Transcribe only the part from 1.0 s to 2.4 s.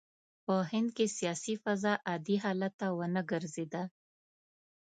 سیاسي فضا عادي